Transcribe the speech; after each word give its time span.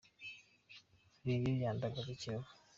Reyo 1.25 1.51
yandagaje 1.63 2.11
Kiyovu 2.21 2.49